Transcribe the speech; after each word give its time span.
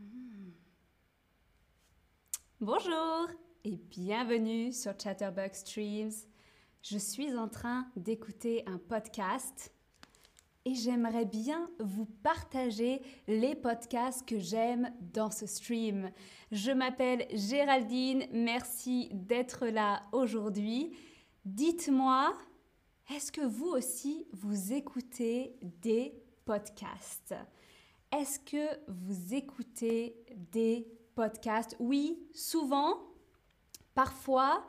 Hmm. 0.00 0.52
Bonjour 2.58 3.28
et 3.64 3.76
bienvenue 3.76 4.72
sur 4.72 4.98
Chatterbug 4.98 5.52
Streams. 5.52 6.12
Je 6.82 6.96
suis 6.96 7.36
en 7.36 7.48
train 7.48 7.86
d'écouter 7.96 8.64
un 8.66 8.78
podcast 8.78 9.74
et 10.64 10.74
j'aimerais 10.74 11.26
bien 11.26 11.70
vous 11.80 12.06
partager 12.06 13.02
les 13.28 13.54
podcasts 13.54 14.26
que 14.26 14.38
j'aime 14.38 14.90
dans 15.12 15.30
ce 15.30 15.46
stream. 15.46 16.10
Je 16.50 16.70
m'appelle 16.70 17.26
Géraldine, 17.34 18.24
merci 18.32 19.10
d'être 19.12 19.66
là 19.66 20.04
aujourd'hui. 20.12 20.96
Dites-moi, 21.44 22.32
est-ce 23.14 23.30
que 23.32 23.46
vous 23.46 23.68
aussi 23.68 24.26
vous 24.32 24.72
écoutez 24.72 25.58
des 25.62 26.14
podcasts? 26.46 27.34
Est-ce 28.12 28.40
que 28.40 28.78
vous 28.88 29.34
écoutez 29.34 30.16
des 30.52 30.86
podcasts? 31.14 31.76
Oui, 31.78 32.18
souvent, 32.34 32.98
parfois 33.94 34.66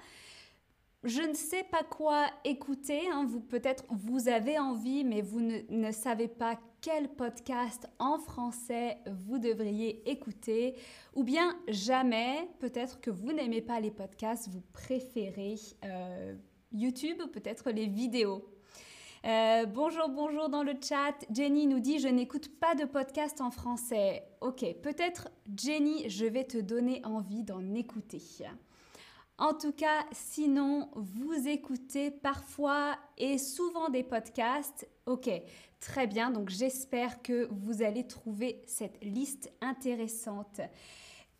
je 1.03 1.21
ne 1.21 1.33
sais 1.33 1.63
pas 1.63 1.83
quoi 1.83 2.27
écouter. 2.43 3.01
Hein. 3.11 3.25
Vous 3.27 3.41
peut-être 3.41 3.85
vous 3.89 4.27
avez 4.27 4.59
envie, 4.59 5.03
mais 5.03 5.21
vous 5.21 5.41
ne, 5.41 5.91
savez 5.91 6.27
pas 6.27 6.59
quel 6.79 7.09
podcast 7.09 7.87
en 7.99 8.19
français 8.19 8.97
vous 9.07 9.39
devriez 9.39 10.07
écouter. 10.09 10.75
Ou 11.15 11.23
bien 11.23 11.57
jamais, 11.67 12.47
peut-être 12.59 13.01
que 13.01 13.09
vous 13.09 13.33
n'aimez 13.33 13.61
pas 13.61 13.79
les 13.79 13.91
podcasts, 13.91 14.49
vous 14.49 14.63
préférez 14.73 15.55
euh, 15.85 16.35
YouTube 16.71 17.17
ou 17.23 17.27
peut-être 17.27 17.71
les 17.71 17.87
vidéos. 17.87 18.45
Euh, 19.23 19.67
bonjour, 19.67 20.09
bonjour 20.09 20.49
dans 20.49 20.63
le 20.63 20.73
chat. 20.81 21.13
Jenny 21.31 21.67
nous 21.67 21.79
dit 21.79 21.99
je 21.99 22.07
n'écoute 22.07 22.49
pas 22.59 22.73
de 22.73 22.85
podcast 22.85 23.39
en 23.39 23.51
français. 23.51 24.23
Ok, 24.41 24.65
peut-être 24.81 25.29
Jenny, 25.55 26.09
je 26.09 26.25
vais 26.25 26.43
te 26.43 26.57
donner 26.57 27.05
envie 27.05 27.43
d'en 27.43 27.75
écouter. 27.75 28.19
En 29.37 29.53
tout 29.53 29.73
cas, 29.73 30.05
sinon, 30.11 30.89
vous 30.95 31.47
écoutez 31.47 32.09
parfois 32.09 32.97
et 33.19 33.37
souvent 33.37 33.89
des 33.89 34.01
podcasts. 34.01 34.89
Ok, 35.05 35.29
très 35.79 36.07
bien. 36.07 36.31
Donc 36.31 36.49
j'espère 36.49 37.21
que 37.21 37.47
vous 37.51 37.83
allez 37.83 38.07
trouver 38.07 38.63
cette 38.65 39.03
liste 39.03 39.51
intéressante. 39.61 40.61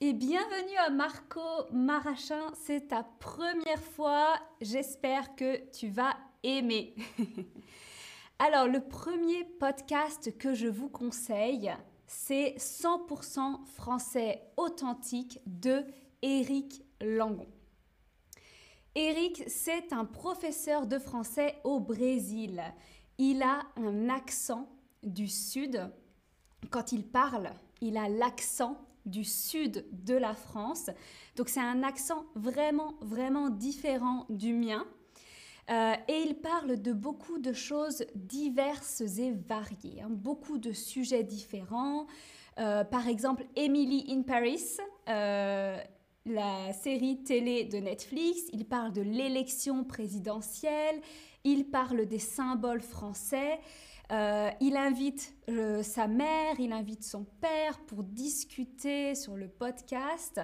Et 0.02 0.14
bienvenue 0.14 0.78
à 0.86 0.92
Marco 0.92 1.42
Marachin. 1.72 2.52
C'est 2.54 2.90
ta 2.90 3.04
première 3.20 3.82
fois. 3.82 4.36
J'espère 4.62 5.36
que 5.36 5.68
tu 5.72 5.90
vas 5.90 6.16
aimer. 6.44 6.96
Alors, 8.40 8.68
le 8.68 8.80
premier 8.80 9.44
podcast 9.60 10.38
que 10.38 10.54
je 10.54 10.68
vous 10.68 10.90
conseille, 10.90 11.72
c'est 12.08 12.56
100% 12.58 13.66
français 13.66 14.42
authentique 14.58 15.40
de 15.46 15.86
Éric 16.22 16.84
Langon. 17.02 17.48
Eric, 18.96 19.44
c'est 19.48 19.94
un 19.94 20.04
professeur 20.04 20.86
de 20.86 21.00
français 21.00 21.56
au 21.64 21.80
Brésil. 21.80 22.62
Il 23.18 23.42
a 23.42 23.62
un 23.78 24.10
accent 24.10 24.68
du 25.04 25.28
sud. 25.28 25.90
Quand 26.70 26.92
il 26.92 27.08
parle, 27.08 27.52
il 27.80 27.96
a 27.96 28.10
l'accent 28.10 28.78
du 29.06 29.24
sud 29.24 29.86
de 29.92 30.16
la 30.16 30.34
France. 30.34 30.90
Donc 31.36 31.48
c'est 31.48 31.62
un 31.62 31.84
accent 31.84 32.26
vraiment, 32.36 32.96
vraiment 33.02 33.50
différent 33.50 34.26
du 34.30 34.54
mien. 34.54 34.86
Euh, 35.72 35.94
et 36.10 36.24
il 36.28 36.36
parle 36.36 36.82
de 36.82 36.92
beaucoup 36.92 37.40
de 37.40 37.54
choses 37.54 38.06
diverses 38.16 39.02
et 39.20 39.32
variées, 39.32 40.02
hein. 40.02 40.10
beaucoup 40.10 40.58
de 40.58 40.74
sujets 40.74 41.24
différents. 41.24 42.08
Euh, 42.60 42.84
par 42.84 43.08
exemple, 43.08 43.46
Emily 43.56 44.06
in 44.10 44.24
Paris. 44.24 44.78
Euh, 45.08 45.78
la 46.26 46.72
série 46.74 47.24
télé 47.24 47.64
de 47.64 47.78
Netflix, 47.78 48.42
il 48.54 48.66
parle 48.66 48.92
de 48.92 49.02
l'élection 49.02 49.84
présidentielle, 49.84 51.02
il 51.44 51.66
parle 51.66 52.06
des 52.06 52.20
symboles 52.20 52.82
français, 52.82 53.60
il 54.12 54.78
invite 54.78 55.34
sa 55.82 56.06
mère, 56.06 56.60
il 56.60 56.74
invite 56.74 57.04
son 57.04 57.24
père 57.24 57.80
pour 57.88 58.04
discuter 58.04 59.16
sur 59.16 59.36
le 59.36 59.48
podcast. 59.48 60.42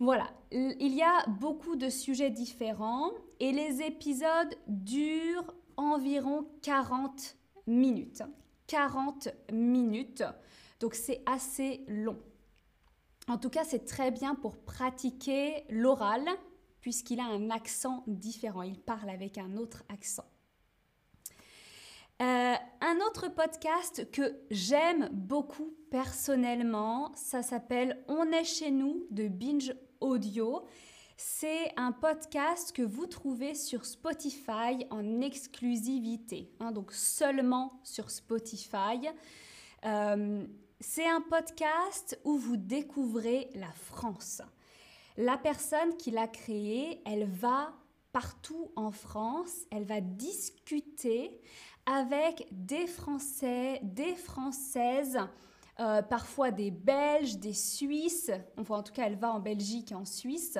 Voilà, 0.00 0.30
il 0.52 0.94
y 0.94 1.02
a 1.02 1.26
beaucoup 1.26 1.74
de 1.74 1.88
sujets 1.88 2.30
différents 2.30 3.10
et 3.40 3.50
les 3.50 3.82
épisodes 3.82 4.54
durent 4.68 5.54
environ 5.76 6.46
40 6.62 7.36
minutes. 7.66 8.22
40 8.68 9.28
minutes, 9.52 10.22
donc 10.78 10.94
c'est 10.94 11.22
assez 11.26 11.84
long. 11.88 12.18
En 13.26 13.38
tout 13.38 13.50
cas, 13.50 13.64
c'est 13.64 13.84
très 13.84 14.10
bien 14.10 14.34
pour 14.34 14.56
pratiquer 14.56 15.64
l'oral 15.68 16.24
puisqu'il 16.80 17.20
a 17.20 17.24
un 17.24 17.50
accent 17.50 18.04
différent. 18.06 18.62
Il 18.62 18.78
parle 18.78 19.10
avec 19.10 19.36
un 19.36 19.56
autre 19.56 19.84
accent. 19.88 20.24
Euh, 22.20 22.54
un 22.80 22.96
autre 23.06 23.28
podcast 23.28 24.10
que 24.10 24.40
j'aime 24.50 25.08
beaucoup 25.12 25.76
personnellement, 25.88 27.12
ça 27.14 27.42
s'appelle 27.42 28.02
On 28.08 28.32
est 28.32 28.42
chez 28.42 28.72
nous 28.72 29.06
de 29.12 29.28
Binge 29.28 29.72
Audio. 30.00 30.64
C'est 31.16 31.72
un 31.76 31.92
podcast 31.92 32.72
que 32.72 32.82
vous 32.82 33.06
trouvez 33.06 33.54
sur 33.54 33.84
Spotify 33.84 34.84
en 34.90 35.20
exclusivité, 35.20 36.50
hein, 36.58 36.72
donc 36.72 36.90
seulement 36.90 37.78
sur 37.84 38.10
Spotify. 38.10 39.08
Euh, 39.84 40.44
c'est 40.80 41.08
un 41.08 41.20
podcast 41.20 42.20
où 42.24 42.36
vous 42.36 42.56
découvrez 42.56 43.48
la 43.54 43.70
France. 43.70 44.42
La 45.16 45.38
personne 45.38 45.96
qui 45.96 46.10
l'a 46.10 46.26
créé, 46.26 47.00
elle 47.06 47.28
va 47.28 47.72
partout 48.12 48.72
en 48.74 48.90
France, 48.90 49.66
elle 49.70 49.84
va 49.84 50.00
discuter 50.00 51.40
avec 51.88 52.46
des 52.50 52.86
Français, 52.86 53.80
des 53.82 54.14
Françaises, 54.14 55.18
euh, 55.80 56.02
parfois 56.02 56.50
des 56.50 56.70
Belges, 56.70 57.38
des 57.38 57.54
Suisses, 57.54 58.30
enfin 58.58 58.76
en 58.78 58.82
tout 58.82 58.92
cas 58.92 59.06
elle 59.06 59.16
va 59.16 59.32
en 59.32 59.40
Belgique 59.40 59.92
et 59.92 59.94
en 59.94 60.04
Suisse. 60.04 60.58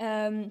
Euh, 0.00 0.46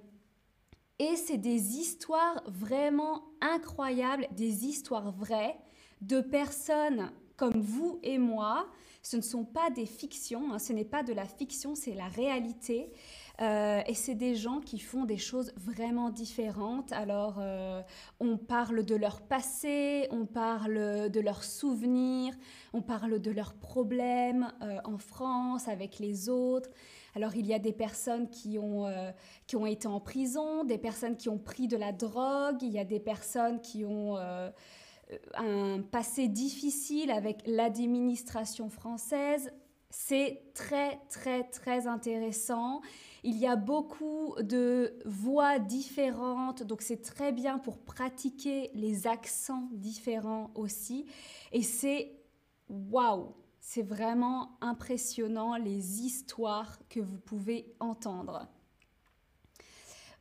et 0.97 1.15
c'est 1.17 1.37
des 1.37 1.75
histoires 1.75 2.41
vraiment 2.47 3.23
incroyables, 3.41 4.27
des 4.31 4.65
histoires 4.65 5.11
vraies 5.11 5.57
de 5.99 6.21
personnes 6.21 7.11
comme 7.35 7.59
vous 7.59 7.99
et 8.01 8.17
moi 8.17 8.67
ce 9.05 9.17
ne 9.17 9.21
sont 9.21 9.45
pas 9.45 9.69
des 9.69 9.85
fictions, 9.85 10.51
hein, 10.51 10.57
ce 10.57 10.73
n'est 10.73 10.83
pas 10.83 11.03
de 11.03 11.13
la 11.13 11.25
fiction, 11.25 11.75
c'est 11.75 11.93
la 11.93 12.07
réalité. 12.07 12.91
Euh, 13.41 13.81
et 13.85 13.93
c'est 13.93 14.15
des 14.15 14.35
gens 14.35 14.61
qui 14.61 14.79
font 14.79 15.05
des 15.05 15.17
choses 15.17 15.51
vraiment 15.57 16.09
différentes. 16.09 16.91
Alors, 16.93 17.37
euh, 17.39 17.81
on 18.19 18.37
parle 18.37 18.83
de 18.83 18.95
leur 18.95 19.21
passé, 19.21 20.07
on 20.11 20.25
parle 20.25 21.09
de 21.09 21.19
leurs 21.19 21.43
souvenirs, 21.43 22.33
on 22.73 22.81
parle 22.81 23.19
de 23.19 23.31
leurs 23.31 23.53
problèmes 23.53 24.53
euh, 24.61 24.77
en 24.85 24.97
France 24.97 25.67
avec 25.67 25.99
les 25.99 26.29
autres. 26.29 26.69
Alors, 27.15 27.35
il 27.35 27.45
y 27.45 27.53
a 27.53 27.59
des 27.59 27.73
personnes 27.73 28.29
qui 28.29 28.57
ont, 28.59 28.91
qui 29.47 29.55
ont 29.55 29.65
été 29.65 29.87
en 29.87 30.01
prison, 30.01 30.65
des 30.65 30.77
personnes 30.77 31.15
qui 31.15 31.29
ont 31.29 31.37
pris 31.37 31.69
de 31.69 31.77
la 31.77 31.93
drogue, 31.93 32.61
il 32.61 32.71
y 32.71 32.79
a 32.79 32.83
des 32.83 32.99
personnes 32.99 33.61
qui 33.61 33.85
ont 33.85 34.17
un 35.37 35.81
passé 35.81 36.27
difficile 36.27 37.11
avec 37.11 37.41
l'administration 37.45 38.69
française. 38.69 39.49
C'est 39.97 40.51
très, 40.53 40.99
très, 41.09 41.45
très 41.45 41.87
intéressant. 41.87 42.81
Il 43.23 43.37
y 43.37 43.47
a 43.47 43.55
beaucoup 43.55 44.35
de 44.41 44.99
voix 45.05 45.57
différentes, 45.57 46.63
donc 46.63 46.81
c'est 46.81 47.01
très 47.01 47.31
bien 47.31 47.57
pour 47.57 47.79
pratiquer 47.79 48.69
les 48.73 49.07
accents 49.07 49.69
différents 49.71 50.51
aussi. 50.53 51.05
Et 51.53 51.63
c'est 51.63 52.11
waouh! 52.69 53.33
C'est 53.61 53.81
vraiment 53.81 54.57
impressionnant 54.61 55.55
les 55.55 56.01
histoires 56.01 56.77
que 56.89 56.99
vous 56.99 57.17
pouvez 57.17 57.73
entendre. 57.79 58.47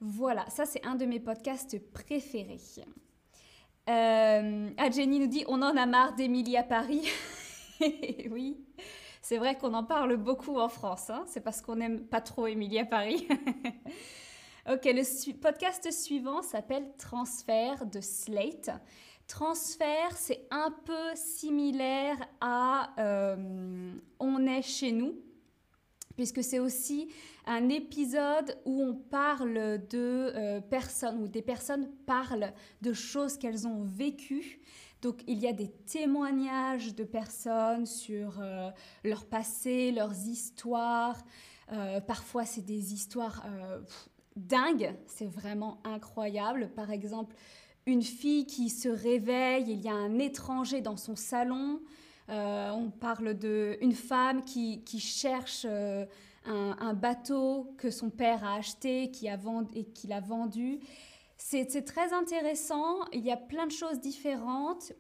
Voilà, 0.01 0.49
ça 0.49 0.67
c'est 0.67 0.87
un 0.87 0.95
de 0.95 1.05
mes 1.05 1.21
podcasts 1.21 1.79
préférés. 1.91 2.61
Euh, 3.91 4.71
Jenny 4.93 5.19
nous 5.19 5.27
dit 5.27 5.45
on 5.49 5.61
en 5.61 5.77
a 5.77 5.85
marre 5.85 6.15
d'Emilie 6.15 6.57
à 6.57 6.63
Paris. 6.63 7.07
oui, 8.31 8.65
c'est 9.25 9.39
vrai 9.39 9.57
qu'on 9.57 9.73
en 9.73 9.85
parle 9.85 10.19
beaucoup 10.19 10.59
en 10.59 10.69
France. 10.69 11.09
Hein. 11.09 11.25
C'est 11.27 11.41
parce 11.41 11.63
qu'on 11.63 11.77
n'aime 11.77 12.01
pas 12.01 12.21
trop 12.21 12.47
Émilie 12.47 12.79
à 12.79 12.85
Paris. 12.85 13.27
ok, 14.71 14.85
le 14.85 15.33
podcast 15.33 15.91
suivant 15.91 16.43
s'appelle 16.43 16.93
Transfert 16.99 17.87
de 17.87 18.03
Slate. 18.03 18.69
Transfert, 19.27 20.15
c'est 20.15 20.47
un 20.51 20.71
peu 20.85 21.15
similaire 21.15 22.19
à 22.43 22.91
euh, 22.99 23.95
On 24.21 24.47
est 24.47 24.61
chez 24.61 24.93
nous 24.93 25.15
puisque 26.17 26.45
c'est 26.45 26.59
aussi 26.59 27.09
un 27.47 27.71
épisode 27.71 28.59
où 28.67 28.83
on 28.83 28.95
parle 28.95 29.81
de 29.89 30.33
euh, 30.35 30.61
personnes, 30.61 31.23
où 31.23 31.29
des 31.29 31.43
personnes 31.43 31.91
parlent 32.07 32.53
de 32.83 32.93
choses 32.93 33.39
qu'elles 33.39 33.67
ont 33.67 33.83
vécues. 33.85 34.61
Donc 35.05 35.23
il 35.27 35.39
y 35.39 35.47
a 35.47 35.53
des 35.53 35.69
témoignages 35.69 36.95
de 36.95 37.05
personnes 37.05 37.85
sur 37.85 38.41
euh, 38.41 38.71
leur 39.05 39.27
passé, 39.27 39.93
leurs 39.93 40.17
histoires. 40.27 41.23
Euh, 41.73 42.01
parfois 42.01 42.47
c'est 42.47 42.65
des 42.65 42.95
histoires 42.95 43.45
dingues, 44.35 44.95
c'est 45.07 45.27
vraiment 45.27 45.79
incroyable. 45.85 46.71
Par 46.75 46.91
exemple, 46.91 47.37
une 47.85 48.03
fille 48.03 48.47
qui 48.47 48.71
se 48.71 48.89
réveille, 48.89 49.67
il 49.69 49.83
y 49.83 49.91
a 49.91 49.95
un 49.95 50.19
étranger 50.19 50.81
dans 50.81 50.97
son 50.97 51.17
salon. 51.17 51.81
on 52.29 52.91
parle 52.99 53.35
d'une 53.35 53.93
femme 53.93 54.43
qui, 54.43 54.81
cherche 54.99 55.67
un, 56.47 56.95
bateau 56.95 57.75
que 57.77 57.91
son 57.91 58.09
père 58.09 58.43
a 58.43 58.55
acheté 58.55 59.11
qui 59.11 59.29
a 59.29 59.39
et 59.75 59.85
qu'il 59.85 60.15
a 60.15 60.21
vendu. 60.21 60.81
C'est 61.47 61.85
très 61.85 62.15
intéressant, 62.15 63.05
il 63.13 63.23
y 63.23 63.31
a 63.31 63.37
plein 63.37 63.67
de 63.67 63.71
choses 63.71 64.01
différentes 64.01 64.95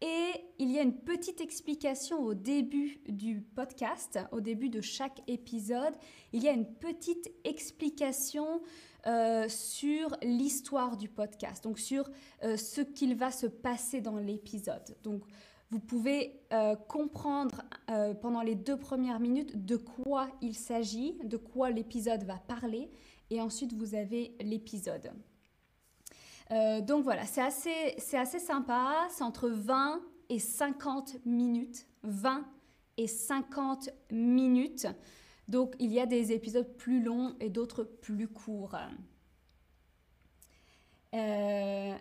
et 0.00 0.30
il 0.60 0.70
y 0.70 0.78
a 0.78 0.82
une 0.82 0.96
petite 0.96 1.40
explication 1.40 2.20
au 2.20 2.34
début 2.34 3.00
du 3.08 3.40
podcast, 3.40 4.20
au 4.30 4.40
début 4.40 4.68
de 4.68 4.80
chaque 4.80 5.20
épisode. 5.26 5.92
Il 6.32 6.40
y 6.40 6.48
a 6.48 6.52
une 6.52 6.72
petite 6.72 7.32
explication 7.42 8.62
euh, 9.08 9.48
sur 9.48 10.16
l'histoire 10.22 10.96
du 10.96 11.08
podcast, 11.08 11.64
donc 11.64 11.80
sur 11.80 12.08
euh, 12.44 12.56
ce 12.56 12.80
qu'il 12.80 13.16
va 13.16 13.32
se 13.32 13.48
passer 13.48 14.00
dans 14.00 14.18
l'épisode. 14.18 14.96
Donc 15.02 15.24
vous 15.70 15.80
pouvez 15.80 16.44
euh, 16.52 16.76
comprendre 16.76 17.60
pendant 18.20 18.42
les 18.42 18.54
deux 18.54 18.78
premières 18.78 19.18
minutes 19.18 19.66
de 19.66 19.74
quoi 19.76 20.28
il 20.42 20.54
s'agit, 20.54 21.18
de 21.24 21.36
quoi 21.36 21.70
l'épisode 21.70 22.22
va 22.22 22.36
parler, 22.36 22.88
et 23.30 23.40
ensuite 23.40 23.72
vous 23.72 23.96
avez 23.96 24.36
l'épisode. 24.40 25.12
Euh, 26.50 26.80
donc 26.80 27.04
voilà, 27.04 27.24
c'est 27.24 27.42
assez, 27.42 27.96
assez 28.14 28.38
sympa, 28.38 29.06
c'est 29.10 29.24
entre 29.24 29.48
20 29.48 30.00
et 30.28 30.38
50 30.38 31.24
minutes. 31.24 31.86
20 32.02 32.44
et 32.96 33.06
50 33.06 33.90
minutes. 34.10 34.86
Donc 35.48 35.74
il 35.78 35.92
y 35.92 36.00
a 36.00 36.06
des 36.06 36.32
épisodes 36.32 36.76
plus 36.76 37.02
longs 37.02 37.34
et 37.40 37.48
d'autres 37.48 37.84
plus 37.84 38.28
courts. 38.28 38.76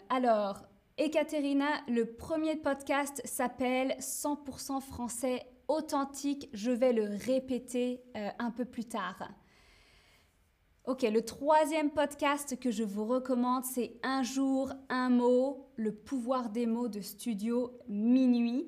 alors, 0.09 0.63
Ekaterina, 0.97 1.81
le 1.87 2.05
premier 2.05 2.57
podcast 2.57 3.21
s'appelle 3.25 3.95
100% 3.99 4.81
français 4.81 5.41
authentique. 5.67 6.49
Je 6.53 6.69
vais 6.69 6.93
le 6.93 7.05
répéter 7.25 8.03
euh, 8.15 8.29
un 8.37 8.51
peu 8.51 8.65
plus 8.65 8.85
tard. 8.85 9.31
Ok, 10.87 11.03
le 11.03 11.21
troisième 11.21 11.91
podcast 11.91 12.59
que 12.59 12.71
je 12.71 12.81
vous 12.83 13.05
recommande, 13.05 13.65
c'est 13.65 13.99
Un 14.01 14.23
jour, 14.23 14.73
un 14.89 15.11
mot, 15.11 15.69
le 15.75 15.93
pouvoir 15.93 16.49
des 16.49 16.65
mots 16.65 16.87
de 16.87 17.01
studio 17.01 17.77
minuit. 17.87 18.65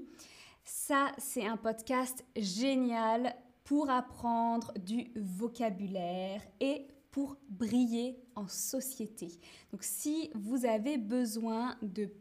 Ça, 0.63 1.11
c'est 1.17 1.43
un 1.43 1.57
podcast 1.57 2.23
génial 2.35 3.35
pour 3.63 3.89
apprendre 3.89 4.73
du 4.77 5.11
vocabulaire 5.15 6.43
et 6.59 6.85
pour 7.09 7.35
briller 7.49 8.23
en 8.35 8.47
société. 8.47 9.29
Donc 9.71 9.81
si 9.81 10.29
vous 10.35 10.65
avez 10.65 10.99
besoin 10.99 11.77
de, 11.81 12.11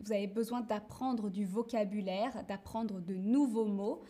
vous 0.00 0.12
avez 0.12 0.28
besoin 0.28 0.62
d'apprendre 0.62 1.28
du 1.28 1.44
vocabulaire, 1.44 2.42
d'apprendre 2.48 3.02
de 3.02 3.16
nouveaux 3.16 3.66
mots, 3.66 4.02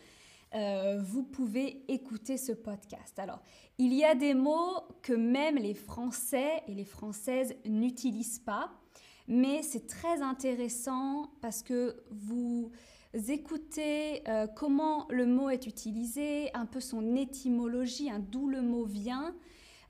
euh, 0.55 0.99
vous 1.01 1.23
pouvez 1.23 1.83
écouter 1.87 2.37
ce 2.37 2.51
podcast. 2.51 3.19
Alors, 3.19 3.41
il 3.77 3.93
y 3.93 4.03
a 4.03 4.15
des 4.15 4.33
mots 4.33 4.81
que 5.01 5.13
même 5.13 5.57
les 5.57 5.75
Français 5.75 6.63
et 6.67 6.73
les 6.73 6.85
Françaises 6.85 7.55
n'utilisent 7.65 8.39
pas, 8.39 8.71
mais 9.27 9.61
c'est 9.61 9.85
très 9.87 10.21
intéressant 10.21 11.31
parce 11.41 11.61
que 11.61 11.97
vous 12.09 12.71
écoutez 13.13 14.27
euh, 14.27 14.47
comment 14.47 15.07
le 15.09 15.27
mot 15.27 15.49
est 15.49 15.67
utilisé, 15.67 16.53
un 16.55 16.65
peu 16.65 16.79
son 16.79 17.15
étymologie, 17.15 18.09
hein, 18.09 18.19
d'où 18.19 18.47
le 18.47 18.61
mot 18.61 18.85
vient, 18.85 19.35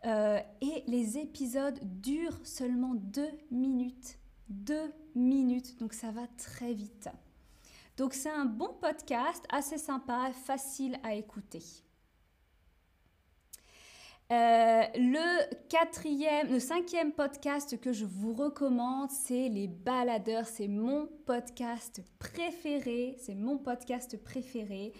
euh, 0.05 0.39
et 0.61 0.83
les 0.87 1.17
épisodes 1.17 1.79
durent 2.01 2.39
seulement 2.43 2.95
deux 2.95 3.31
minutes. 3.51 4.17
Deux 4.49 4.91
minutes, 5.15 5.79
donc 5.79 5.93
ça 5.93 6.11
va 6.11 6.27
très 6.37 6.73
vite. 6.73 7.09
Donc 7.99 8.13
c'est 8.13 8.29
un 8.29 8.45
bon 8.45 8.69
podcast, 8.79 9.43
assez 9.49 9.77
sympa, 9.77 10.31
facile 10.45 10.97
à 11.03 11.15
écouter. 11.15 11.61
Euh, 14.31 14.83
le 14.95 15.67
quatrième, 15.67 16.49
le 16.49 16.61
cinquième 16.61 17.11
podcast 17.11 17.77
que 17.81 17.91
je 17.91 18.05
vous 18.05 18.33
recommande, 18.33 19.11
c'est 19.11 19.49
Les 19.49 19.67
Baladeurs. 19.67 20.45
C'est 20.45 20.69
mon 20.69 21.09
podcast 21.25 22.01
préféré. 22.19 23.17
C'est 23.19 23.35
mon 23.35 23.57
podcast 23.57 24.15
préféré. 24.23 24.93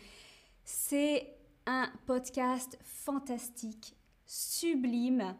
C'est 0.65 1.37
un 1.67 1.89
podcast 2.05 2.77
fantastique 2.83 3.95
sublime, 4.25 5.37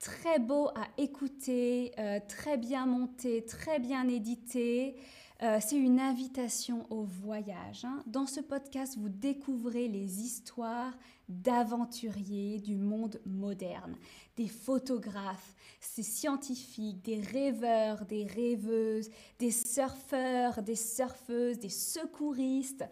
très 0.00 0.40
beau 0.40 0.70
à 0.70 0.88
écouter, 0.98 1.92
euh, 2.00 2.18
très 2.26 2.56
bien 2.56 2.84
monté, 2.84 3.44
très 3.44 3.78
bien 3.78 4.08
édité. 4.08 4.96
Euh, 5.42 5.58
c'est 5.60 5.76
une 5.76 6.00
invitation 6.00 6.86
au 6.88 7.02
voyage. 7.02 7.84
Hein. 7.84 8.02
Dans 8.06 8.26
ce 8.26 8.40
podcast, 8.40 8.96
vous 8.98 9.10
découvrez 9.10 9.86
les 9.86 10.22
histoires 10.22 10.96
d'aventuriers 11.28 12.58
du 12.58 12.76
monde 12.76 13.20
moderne, 13.26 13.96
des 14.36 14.48
photographes, 14.48 15.54
des 15.96 16.02
scientifiques, 16.02 17.02
des 17.02 17.20
rêveurs, 17.20 18.06
des 18.06 18.24
rêveuses, 18.24 19.10
des 19.38 19.50
surfeurs, 19.50 20.62
des 20.62 20.76
surfeuses, 20.76 21.58
des 21.58 21.68
secouristes. 21.68 22.84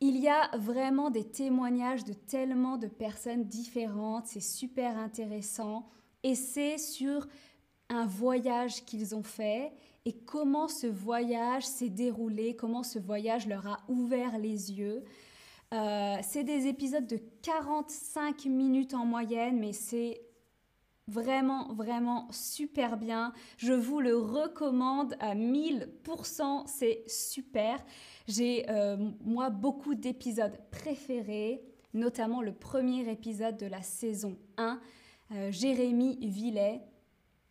Il 0.00 0.16
y 0.16 0.28
a 0.28 0.50
vraiment 0.56 1.10
des 1.10 1.24
témoignages 1.24 2.04
de 2.04 2.14
tellement 2.14 2.78
de 2.78 2.86
personnes 2.86 3.44
différentes, 3.44 4.26
c'est 4.28 4.40
super 4.40 4.96
intéressant 4.96 5.88
et 6.22 6.34
c'est 6.34 6.78
sur 6.78 7.26
un 7.90 8.06
voyage 8.06 8.84
qu'ils 8.84 9.14
ont 9.14 9.22
fait 9.22 9.72
et 10.04 10.12
comment 10.12 10.68
ce 10.68 10.86
voyage 10.86 11.64
s'est 11.64 11.88
déroulé, 11.88 12.56
comment 12.56 12.82
ce 12.82 12.98
voyage 12.98 13.46
leur 13.46 13.66
a 13.66 13.78
ouvert 13.88 14.38
les 14.38 14.72
yeux. 14.72 15.02
Euh, 15.72 16.16
c'est 16.22 16.44
des 16.44 16.66
épisodes 16.66 17.06
de 17.06 17.18
45 17.42 18.44
minutes 18.44 18.94
en 18.94 19.06
moyenne, 19.06 19.58
mais 19.58 19.72
c'est 19.72 20.20
vraiment, 21.08 21.72
vraiment 21.72 22.28
super 22.30 22.96
bien. 22.96 23.32
Je 23.56 23.72
vous 23.72 24.00
le 24.00 24.16
recommande 24.16 25.16
à 25.20 25.34
1000%, 25.34 26.66
c'est 26.66 27.02
super. 27.06 27.82
J'ai, 28.28 28.68
euh, 28.70 28.96
moi, 29.24 29.50
beaucoup 29.50 29.94
d'épisodes 29.94 30.58
préférés, 30.70 31.62
notamment 31.92 32.42
le 32.42 32.52
premier 32.52 33.10
épisode 33.10 33.56
de 33.56 33.66
la 33.66 33.82
saison 33.82 34.36
1, 34.58 34.80
euh, 35.32 35.50
Jérémy 35.50 36.18
Villet. 36.26 36.82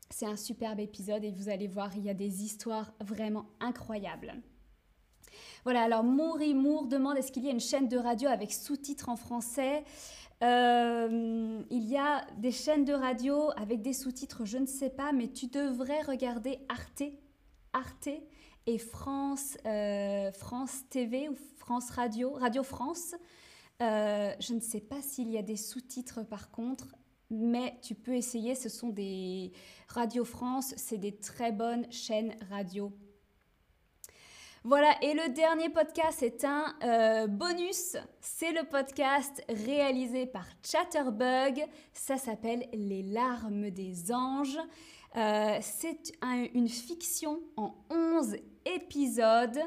C'est 0.09 0.25
un 0.25 0.35
superbe 0.35 0.79
épisode 0.79 1.23
et 1.23 1.31
vous 1.31 1.49
allez 1.49 1.67
voir, 1.67 1.95
il 1.95 2.05
y 2.05 2.09
a 2.09 2.13
des 2.13 2.43
histoires 2.43 2.93
vraiment 2.99 3.45
incroyables. 3.59 4.33
Voilà, 5.63 5.83
alors 5.83 6.03
Maury 6.03 6.53
Moore 6.53 6.87
demande 6.87 7.17
est-ce 7.17 7.31
qu'il 7.31 7.43
y 7.43 7.47
a 7.47 7.51
une 7.51 7.59
chaîne 7.59 7.87
de 7.87 7.97
radio 7.97 8.29
avec 8.29 8.51
sous-titres 8.51 9.09
en 9.09 9.15
français? 9.15 9.83
Euh, 10.43 11.63
Il 11.69 11.85
y 11.85 11.97
a 11.97 12.25
des 12.37 12.51
chaînes 12.51 12.85
de 12.85 12.93
radio 12.93 13.51
avec 13.55 13.81
des 13.81 13.93
sous-titres, 13.93 14.45
je 14.45 14.57
ne 14.57 14.65
sais 14.65 14.89
pas, 14.89 15.13
mais 15.13 15.29
tu 15.29 15.47
devrais 15.47 16.01
regarder 16.01 16.59
Arte. 16.69 17.03
Arte 17.71 18.09
et 18.65 18.77
France, 18.77 19.57
euh, 19.65 20.31
France 20.31 20.83
TV 20.89 21.29
ou 21.29 21.35
France 21.57 21.89
Radio, 21.91 22.33
Radio 22.33 22.63
France. 22.63 23.15
Euh, 23.81 24.31
je 24.39 24.53
ne 24.53 24.59
sais 24.59 24.81
pas 24.81 25.01
s'il 25.01 25.29
y 25.29 25.37
a 25.37 25.41
des 25.41 25.57
sous-titres 25.57 26.23
par 26.23 26.51
contre, 26.51 26.95
mais 27.29 27.77
tu 27.81 27.95
peux 27.95 28.15
essayer. 28.15 28.55
Ce 28.55 28.69
sont 28.69 28.89
des 28.89 29.51
Radio 29.87 30.25
France, 30.25 30.73
c'est 30.77 30.97
des 30.97 31.15
très 31.15 31.51
bonnes 31.51 31.91
chaînes 31.91 32.35
radio. 32.49 32.91
Voilà, 34.65 34.95
et 35.01 35.13
le 35.13 35.33
dernier 35.33 35.69
podcast 35.69 36.23
est 36.23 36.45
un 36.45 36.73
euh, 36.83 37.27
bonus. 37.27 37.97
C'est 38.21 38.53
le 38.53 38.63
podcast 38.63 39.43
réalisé 39.49 40.25
par 40.25 40.45
Chatterbug. 40.63 41.65
Ça 41.91 42.17
s'appelle 42.17 42.69
Les 42.73 43.03
larmes 43.03 43.69
des 43.71 44.13
anges. 44.13 44.59
c'est 45.13 46.13
une 46.53 46.69
fiction 46.69 47.41
en 47.57 47.75
11 47.89 48.37
épisode. 48.65 49.59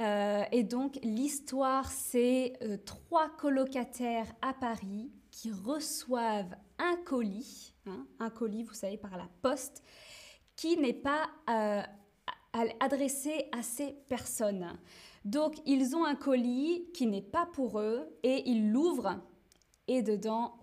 Euh, 0.00 0.42
et 0.50 0.64
donc 0.64 0.98
l'histoire, 1.02 1.90
c'est 1.90 2.54
euh, 2.62 2.76
trois 2.84 3.28
colocataires 3.36 4.32
à 4.42 4.52
Paris 4.52 5.12
qui 5.30 5.52
reçoivent 5.52 6.56
un 6.78 6.96
colis, 6.96 7.74
hein, 7.86 8.06
un 8.18 8.30
colis, 8.30 8.64
vous 8.64 8.74
savez, 8.74 8.96
par 8.96 9.16
la 9.16 9.28
poste, 9.42 9.82
qui 10.56 10.76
n'est 10.76 10.92
pas 10.92 11.28
euh, 11.50 11.82
adressé 12.80 13.48
à 13.52 13.62
ces 13.62 13.92
personnes. 14.08 14.78
Donc 15.24 15.56
ils 15.66 15.96
ont 15.96 16.04
un 16.04 16.14
colis 16.14 16.86
qui 16.92 17.06
n'est 17.06 17.22
pas 17.22 17.46
pour 17.46 17.80
eux 17.80 18.06
et 18.22 18.48
ils 18.48 18.70
l'ouvrent 18.70 19.20
et 19.88 20.02
dedans, 20.02 20.54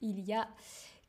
il 0.00 0.20
y 0.20 0.32
a 0.32 0.48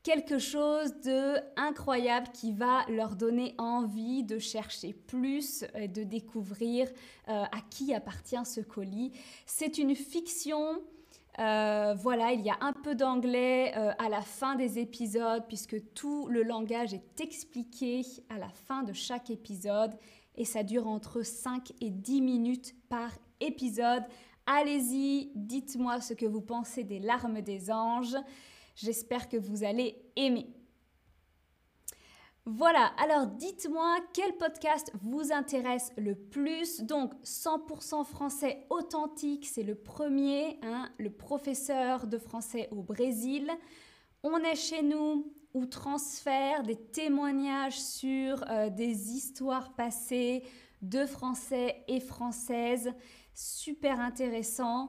quelque 0.02 0.38
chose 0.38 0.94
de 1.02 1.36
incroyable 1.56 2.28
qui 2.32 2.52
va 2.52 2.84
leur 2.88 3.16
donner 3.16 3.54
envie 3.58 4.22
de 4.22 4.38
chercher 4.38 4.92
plus, 4.92 5.64
de 5.74 6.02
découvrir 6.02 6.88
euh, 7.28 7.44
à 7.44 7.60
qui 7.70 7.92
appartient 7.92 8.44
ce 8.44 8.60
colis. 8.60 9.12
C'est 9.44 9.78
une 9.78 9.94
fiction. 9.94 10.82
Euh, 11.38 11.94
voilà, 11.96 12.32
il 12.32 12.40
y 12.40 12.50
a 12.50 12.58
un 12.60 12.72
peu 12.72 12.96
d'anglais 12.96 13.72
euh, 13.76 13.92
à 13.98 14.08
la 14.08 14.22
fin 14.22 14.56
des 14.56 14.80
épisodes 14.80 15.44
puisque 15.46 15.92
tout 15.94 16.26
le 16.26 16.42
langage 16.42 16.94
est 16.94 17.20
expliqué 17.20 18.02
à 18.28 18.38
la 18.38 18.48
fin 18.48 18.82
de 18.82 18.92
chaque 18.92 19.30
épisode 19.30 19.92
et 20.36 20.44
ça 20.44 20.64
dure 20.64 20.88
entre 20.88 21.22
5 21.22 21.72
et 21.80 21.90
10 21.90 22.22
minutes 22.22 22.74
par 22.88 23.10
épisode. 23.40 24.02
Allez-y, 24.46 25.30
dites-moi 25.36 26.00
ce 26.00 26.14
que 26.14 26.26
vous 26.26 26.40
pensez 26.40 26.82
des 26.82 26.98
larmes 26.98 27.40
des 27.40 27.70
anges. 27.70 28.16
J'espère 28.74 29.28
que 29.28 29.36
vous 29.36 29.62
allez 29.62 29.96
aimer. 30.16 30.57
Voilà, 32.50 32.86
alors 32.96 33.26
dites-moi 33.26 33.98
quel 34.14 34.32
podcast 34.38 34.90
vous 35.02 35.32
intéresse 35.32 35.92
le 35.98 36.14
plus. 36.14 36.80
Donc 36.80 37.12
100% 37.22 38.06
français 38.06 38.64
authentique, 38.70 39.44
c'est 39.44 39.62
le 39.62 39.74
premier, 39.74 40.58
hein, 40.62 40.88
le 40.96 41.10
professeur 41.10 42.06
de 42.06 42.16
français 42.16 42.70
au 42.70 42.82
Brésil. 42.82 43.50
On 44.22 44.38
est 44.38 44.54
chez 44.54 44.82
nous 44.82 45.30
ou 45.52 45.66
transfert 45.66 46.62
des 46.62 46.76
témoignages 46.76 47.78
sur 47.78 48.42
euh, 48.48 48.70
des 48.70 49.12
histoires 49.12 49.74
passées 49.74 50.42
de 50.80 51.04
français 51.04 51.84
et 51.86 52.00
françaises. 52.00 52.94
Super 53.34 54.00
intéressant. 54.00 54.88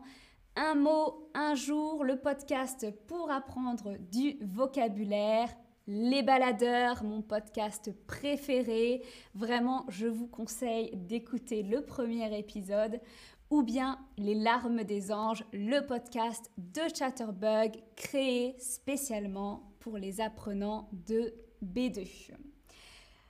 Un 0.56 0.75
mot, 0.75 1.30
un 1.34 1.56
jour, 1.56 2.06
le 2.06 2.22
podcast 2.22 2.88
pour 3.06 3.30
apprendre 3.30 3.98
du 4.00 4.38
vocabulaire. 4.46 5.50
Les 5.91 6.22
baladeurs, 6.22 7.03
mon 7.03 7.24
podcast 7.24 7.91
préféré. 8.05 9.01
Vraiment, 9.34 9.88
je 9.89 10.05
vous 10.05 10.27
conseille 10.27 10.91
d'écouter 10.96 11.63
le 11.63 11.84
premier 11.84 12.38
épisode. 12.38 13.01
Ou 13.50 13.63
bien 13.63 13.98
Les 14.19 14.36
larmes 14.36 14.84
des 14.84 15.12
anges, 15.12 15.43
le 15.51 15.84
podcast 15.84 16.51
de 16.60 16.81
Chatterbug 16.96 17.81
créé 17.96 18.55
spécialement 18.60 19.74
pour 19.79 19.98
les 19.98 20.22
apprenants 20.22 20.91
de 21.08 21.34
B2. 21.65 22.08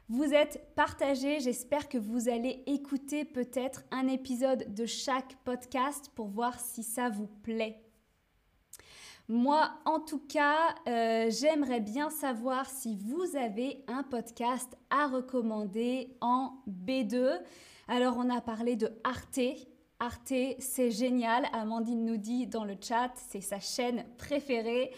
Vous 0.09 0.33
êtes 0.33 0.61
partagés, 0.75 1.39
j'espère 1.39 1.87
que 1.87 1.97
vous 1.97 2.27
allez 2.27 2.61
écouter 2.67 3.23
peut-être 3.23 3.85
un 3.89 4.09
épisode 4.09 4.73
de 4.73 4.85
chaque 4.85 5.37
podcast 5.45 6.11
pour 6.13 6.27
voir 6.27 6.59
si 6.59 6.83
ça 6.83 7.07
vous 7.07 7.27
plaît. 7.41 7.88
Moi, 9.31 9.69
en 9.85 9.99
tout 9.99 10.23
cas, 10.27 10.73
euh, 10.87 11.29
j'aimerais 11.29 11.81
bien 11.81 12.09
savoir 12.09 12.67
si 12.67 12.95
vous 12.95 13.35
avez 13.35 13.83
un 13.87 14.01
podcast 14.01 14.75
à 14.89 15.05
recommander 15.05 16.17
en 16.19 16.55
B2. 16.67 17.39
Alors, 17.87 18.15
on 18.17 18.27
a 18.31 18.41
parlé 18.41 18.75
de 18.75 18.91
Arte. 19.03 19.39
Arte, 19.99 20.33
c'est 20.57 20.89
génial. 20.89 21.45
Amandine 21.53 22.05
nous 22.05 22.17
dit 22.17 22.47
dans 22.47 22.65
le 22.65 22.75
chat, 22.81 23.11
c'est 23.29 23.41
sa 23.41 23.59
chaîne 23.59 24.03
préférée. 24.17 24.89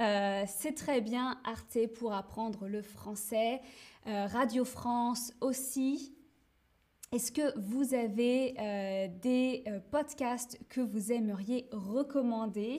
Euh, 0.00 0.42
c'est 0.48 0.74
très 0.74 1.00
bien 1.00 1.38
Arte 1.44 1.86
pour 1.94 2.12
apprendre 2.12 2.66
le 2.66 2.82
français. 2.82 3.60
Euh, 4.08 4.26
Radio 4.26 4.64
France 4.64 5.32
aussi. 5.40 6.12
Est-ce 7.12 7.30
que 7.30 7.56
vous 7.56 7.94
avez 7.94 9.08
des 9.22 9.62
podcasts 9.92 10.58
que 10.68 10.80
vous 10.80 11.12
aimeriez 11.12 11.68
recommander? 11.70 12.78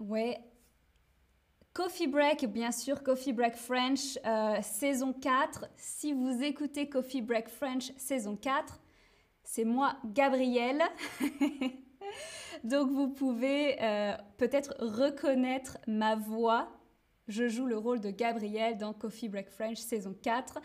Ouais. 0.00 0.38
Coffee 1.72 2.06
Break, 2.06 2.46
bien 2.46 2.70
sûr, 2.70 3.02
Coffee 3.02 3.32
Break 3.32 3.56
French, 3.56 4.18
saison 4.62 5.12
4. 5.12 5.66
Si 5.76 6.12
vous 6.12 6.42
écoutez 6.42 6.88
Coffee 6.88 7.22
Break 7.22 7.48
French, 7.48 7.92
saison 7.96 8.36
4, 8.36 8.80
c'est 9.44 9.64
moi, 9.64 9.96
Gabrielle. 10.04 10.82
Donc 12.64 12.90
vous 12.90 13.08
pouvez 13.08 13.76
euh, 13.82 14.14
peut-être 14.38 14.74
reconnaître 14.78 15.78
ma 15.86 16.16
voix. 16.16 16.68
Je 17.28 17.48
joue 17.48 17.66
le 17.66 17.76
rôle 17.76 18.00
de 18.00 18.10
Gabrielle 18.10 18.78
dans 18.78 18.92
Coffee 18.92 19.28
Break 19.28 19.50
French 19.50 19.78
saison 19.78 20.14
4. 20.22 20.60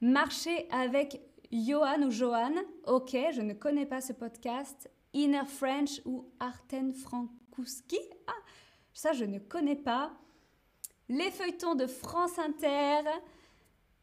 Marcher 0.00 0.68
avec 0.70 1.20
Johan 1.52 2.02
ou 2.02 2.10
Johan. 2.10 2.54
Ok, 2.86 3.16
je 3.32 3.40
ne 3.42 3.54
connais 3.54 3.86
pas 3.86 4.00
ce 4.00 4.12
podcast. 4.12 4.90
Inner 5.16 5.46
French 5.46 6.02
ou 6.04 6.30
Arten 6.40 6.92
Frankowski. 6.92 7.98
Ah, 8.26 8.32
ça 8.92 9.14
je 9.14 9.24
ne 9.24 9.38
connais 9.38 9.74
pas. 9.74 10.12
Les 11.08 11.30
feuilletons 11.30 11.74
de 11.74 11.86
France 11.86 12.38
Inter. 12.38 13.00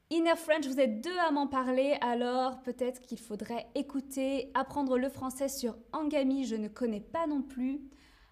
Inner 0.10 0.36
French, 0.36 0.66
vous 0.66 0.80
êtes 0.80 1.02
deux 1.02 1.18
à 1.20 1.30
m'en 1.30 1.46
parler, 1.46 1.98
alors 2.02 2.64
peut-être 2.64 3.02
qu'il 3.02 3.20
faudrait 3.20 3.68
écouter, 3.76 4.50
apprendre 4.56 4.98
le 4.98 5.10
français 5.10 5.50
sur 5.50 5.76
Angami, 5.92 6.46
je 6.46 6.56
ne 6.56 6.68
connais 6.68 7.00
pas 7.00 7.28
non 7.28 7.44
plus. 7.44 7.82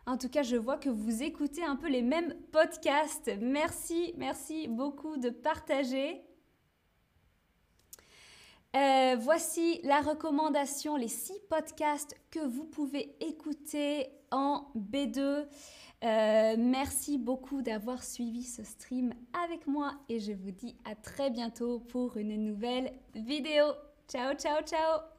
En 0.08 0.18
tout 0.18 0.30
cas, 0.30 0.42
je 0.42 0.56
vois 0.56 0.78
que 0.78 0.90
vous 0.90 1.22
écoutez 1.22 1.64
un 1.64 1.76
peu 1.76 1.88
les 1.88 2.02
mêmes 2.02 2.36
podcasts. 2.52 3.32
Merci, 3.40 4.14
merci 4.18 4.68
beaucoup 4.68 5.18
de 5.18 5.30
partager. 5.30 6.24
Euh, 8.76 9.18
voici 9.20 9.82
la 9.84 10.00
recommandation, 10.00 10.96
les 10.96 11.10
six 11.10 11.40
podcasts 11.50 12.16
que 12.30 12.40
vous 12.40 12.66
pouvez 12.66 13.16
écouter 13.20 14.08
en 14.32 14.68
B2. 14.76 15.46
Euh, 16.04 16.56
merci 16.58 17.18
beaucoup 17.18 17.62
d'avoir 17.62 18.04
suivi 18.04 18.44
ce 18.44 18.64
stream 18.64 19.14
avec 19.46 19.68
moi 19.68 19.94
et 20.10 20.20
je 20.20 20.32
vous 20.32 20.52
dis 20.52 20.76
à 20.86 20.96
très 20.96 21.30
bientôt 21.30 21.80
pour 21.80 22.18
une 22.18 22.44
nouvelle 22.44 22.94
vidéo. 23.14 23.66
Ciao, 24.08 24.34
ciao, 24.34 24.62
ciao 24.64 25.11